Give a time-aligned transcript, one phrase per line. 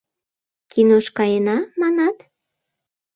[0.71, 2.17] —Кинош каена, манат?